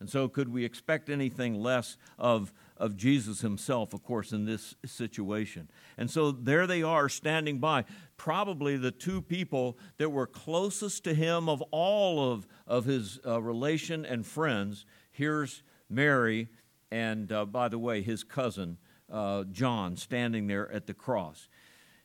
[0.00, 4.74] And so, could we expect anything less of, of Jesus himself, of course, in this
[4.84, 5.70] situation?
[5.96, 7.84] And so, there they are standing by,
[8.16, 13.40] probably the two people that were closest to him of all of, of his uh,
[13.40, 14.86] relation and friends.
[15.10, 16.48] Here's Mary,
[16.90, 18.78] and uh, by the way, his cousin,
[19.12, 21.48] uh, John, standing there at the cross.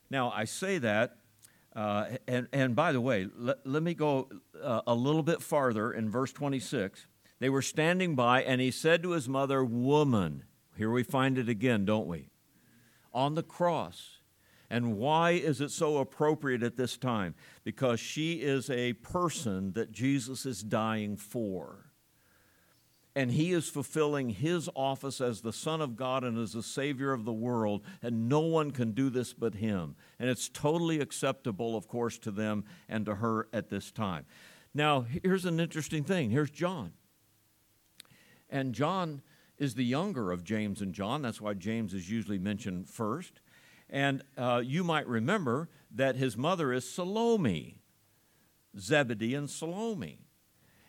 [0.10, 1.18] Now, I say that
[1.76, 4.30] uh, and, and by the way, let, let me go
[4.62, 7.08] uh, a little bit farther in verse 26.
[7.40, 10.44] They were standing by, and he said to his mother, Woman,
[10.78, 12.30] here we find it again, don't we?
[13.14, 14.20] On the cross.
[14.70, 17.36] And why is it so appropriate at this time?
[17.64, 21.94] Because she is a person that Jesus is dying for
[23.16, 27.12] and he is fulfilling his office as the Son of God and as the Savior
[27.14, 29.96] of the world, and no one can do this but him.
[30.20, 34.26] And it's totally acceptable, of course, to them and to her at this time.
[34.74, 36.94] Now, here's an interesting thing here's John.
[38.50, 39.22] And John
[39.58, 41.22] is the younger of James and John.
[41.22, 43.42] That's why James is usually mentioned first.
[43.90, 47.78] And uh, you might remember that his mother is Salome,
[48.78, 50.20] Zebedee and Salome.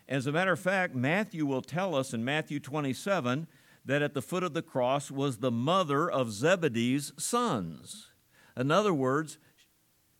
[0.07, 3.47] As a matter of fact, Matthew will tell us in Matthew 27
[3.85, 8.11] that at the foot of the cross was the mother of Zebedee's sons.
[8.57, 9.37] In other words,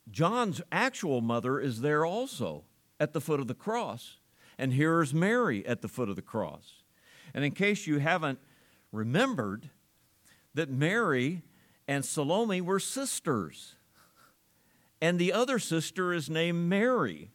[0.09, 2.65] John's actual mother is there also
[2.99, 4.17] at the foot of the cross.
[4.57, 6.83] And here's Mary at the foot of the cross.
[7.35, 8.39] And in case you haven't
[8.93, 9.69] remembered,
[10.53, 11.43] that Mary
[11.85, 13.75] and Salome were sisters.
[15.01, 17.31] And the other sister is named Mary.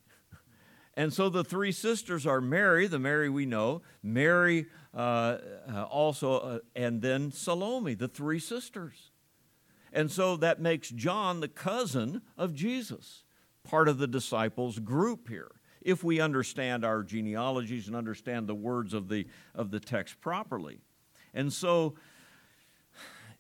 [0.95, 5.37] And so the three sisters are Mary, the Mary we know, Mary uh,
[5.71, 9.11] uh, also, uh, and then Salome, the three sisters.
[9.93, 13.25] And so that makes John the cousin of Jesus,
[13.65, 18.95] part of the disciples' group here, if we understand our genealogies and understand the words
[18.95, 20.81] of the, of the text properly.
[21.33, 21.95] And so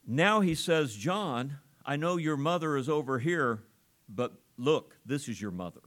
[0.06, 3.62] now he says, John, I know your mother is over here,
[4.08, 5.80] but look, this is your mother.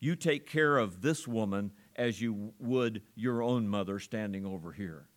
[0.00, 5.08] You take care of this woman as you would your own mother standing over here.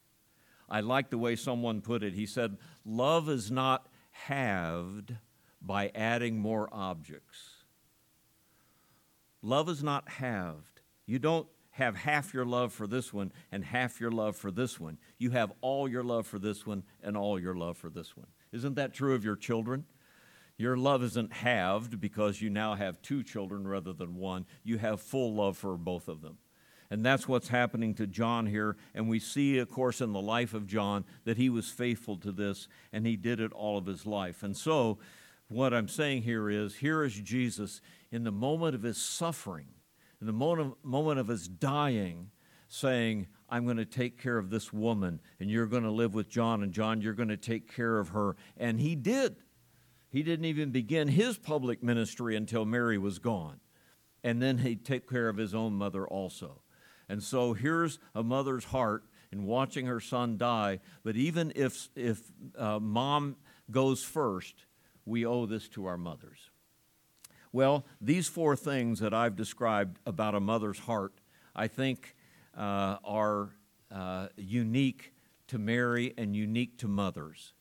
[0.69, 2.13] I like the way someone put it.
[2.13, 5.15] He said, Love is not halved
[5.61, 7.57] by adding more objects.
[9.41, 10.81] Love is not halved.
[11.05, 14.79] You don't have half your love for this one and half your love for this
[14.79, 14.97] one.
[15.19, 18.27] You have all your love for this one and all your love for this one.
[18.51, 19.85] Isn't that true of your children?
[20.57, 24.47] Your love isn't halved because you now have two children rather than one.
[24.63, 26.39] You have full love for both of them.
[26.89, 28.77] And that's what's happening to John here.
[28.95, 32.31] And we see, of course, in the life of John that he was faithful to
[32.31, 34.41] this and he did it all of his life.
[34.41, 34.97] And so,
[35.50, 37.82] what I'm saying here is here is Jesus
[38.12, 39.68] in the moment of his suffering,
[40.20, 42.32] in the moment of, his dying,
[42.68, 46.30] saying, I'm going to take care of this woman, and you're going to live with
[46.30, 48.36] John, and John, you're going to take care of her.
[48.58, 49.38] And he did.
[50.10, 53.60] He didn't even begin his public ministry until Mary was gone.
[54.24, 56.62] And then he'd take care of his own mother also.
[57.08, 60.80] And so here's a mother's heart in watching her son die.
[61.04, 62.22] But even if, if
[62.58, 63.38] uh, mom
[63.70, 64.66] goes first,
[65.08, 66.51] we owe this to our mothers.
[67.53, 71.14] Well, these four things that I've described about a mother's heart,
[71.55, 72.16] I think,
[72.55, 73.49] uh, are
[73.89, 75.14] uh, unique
[75.47, 77.53] to Mary and unique to mothers.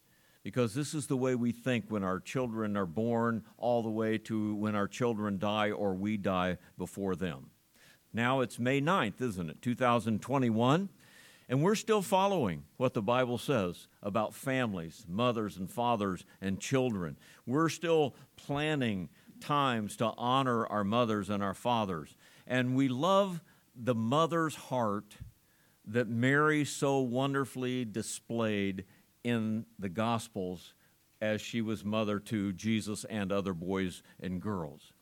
[0.42, 4.18] Because this is the way we think when our children are born, all the way
[4.18, 7.50] to when our children die or we die before them.
[8.12, 9.62] Now it's May 9th, isn't it?
[9.62, 10.88] 2021.
[11.48, 17.16] And we're still following what the Bible says about families, mothers and fathers and children.
[17.46, 19.08] We're still planning
[19.40, 22.16] times to honor our mothers and our fathers.
[22.46, 23.40] And we love
[23.76, 25.16] the mother's heart
[25.86, 28.84] that Mary so wonderfully displayed
[29.22, 30.74] in the Gospels
[31.20, 34.92] as she was mother to Jesus and other boys and girls.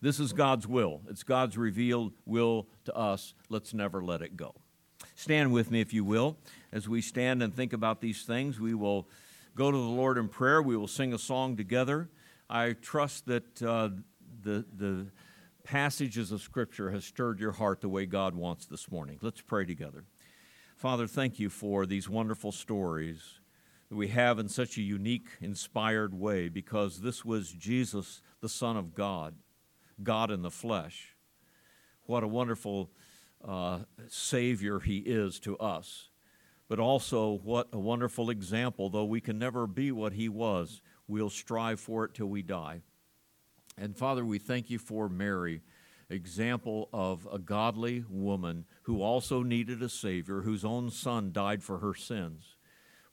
[0.00, 1.02] This is God's will.
[1.10, 3.34] It's God's revealed will to us.
[3.50, 4.54] Let's never let it go.
[5.20, 6.38] Stand with me, if you will.
[6.72, 9.06] As we stand and think about these things, we will
[9.54, 10.62] go to the Lord in prayer.
[10.62, 12.08] We will sing a song together.
[12.48, 13.90] I trust that uh,
[14.42, 15.08] the, the
[15.62, 19.18] passages of Scripture has stirred your heart the way God wants this morning.
[19.20, 20.04] Let's pray together.
[20.74, 23.40] Father, thank you for these wonderful stories
[23.90, 28.78] that we have in such a unique, inspired way because this was Jesus, the Son
[28.78, 29.34] of God,
[30.02, 31.14] God in the flesh.
[32.06, 32.90] What a wonderful
[33.46, 36.08] uh, Savior He is to us.
[36.68, 40.80] But also, what a wonderful example, though we can never be what He was
[41.10, 42.82] We'll strive for it till we die.
[43.76, 45.60] And Father, we thank you for Mary,
[46.08, 51.78] example of a godly woman who also needed a Savior, whose own son died for
[51.78, 52.54] her sins.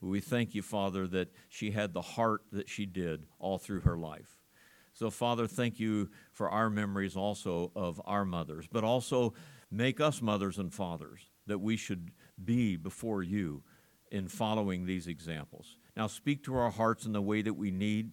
[0.00, 3.98] We thank you, Father, that she had the heart that she did all through her
[3.98, 4.44] life.
[4.92, 9.34] So, Father, thank you for our memories also of our mothers, but also
[9.70, 12.10] make us mothers and fathers that we should
[12.42, 13.62] be before you
[14.10, 15.76] in following these examples.
[15.96, 18.12] Now, speak to our hearts in the way that we need.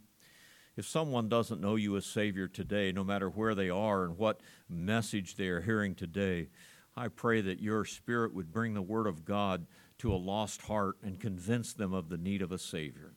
[0.76, 4.42] If someone doesn't know you as Savior today, no matter where they are and what
[4.68, 6.50] message they are hearing today,
[6.98, 9.68] I pray that your Spirit would bring the Word of God
[10.00, 13.14] to a lost heart and convince them of the need of a Savior.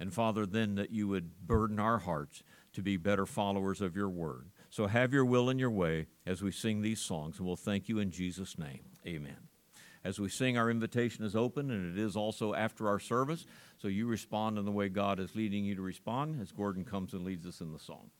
[0.00, 4.10] And Father, then that you would burden our hearts to be better followers of your
[4.10, 4.50] Word.
[4.74, 7.88] So have your will and your way as we sing these songs, and we'll thank
[7.88, 8.80] you in Jesus' name.
[9.06, 9.36] Amen.
[10.02, 13.46] As we sing, our invitation is open, and it is also after our service.
[13.78, 17.12] So you respond in the way God is leading you to respond as Gordon comes
[17.12, 18.10] and leads us in the song.